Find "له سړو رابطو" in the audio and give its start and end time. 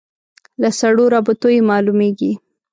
0.61-1.47